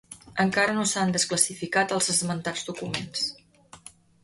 [0.43, 3.29] Encara no s'han desclassificat els esmentats documents.